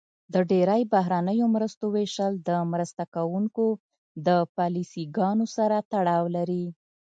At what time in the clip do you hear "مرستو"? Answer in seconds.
1.55-1.85